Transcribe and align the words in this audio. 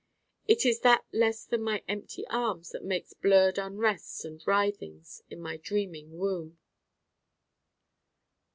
It 0.47 0.65
is 0.65 0.79
that 0.79 1.05
less 1.11 1.45
than 1.45 1.61
my 1.61 1.83
empty 1.87 2.25
arms 2.25 2.71
that 2.71 2.83
makes 2.83 3.13
blurred 3.13 3.57
unrests 3.59 4.25
and 4.25 4.41
writhings 4.47 5.21
in 5.29 5.39
my 5.39 5.57
Dreaming 5.57 6.17
Womb. 6.17 6.57